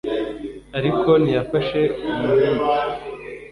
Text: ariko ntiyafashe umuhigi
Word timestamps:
ariko 0.77 1.09
ntiyafashe 1.23 1.81
umuhigi 2.09 2.75